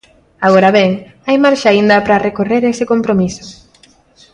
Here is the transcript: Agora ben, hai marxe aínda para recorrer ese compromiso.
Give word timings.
Agora 0.47 0.69
ben, 0.77 0.91
hai 1.27 1.37
marxe 1.43 1.67
aínda 1.69 2.03
para 2.05 2.23
recorrer 2.27 2.61
ese 2.65 2.85
compromiso. 2.91 3.43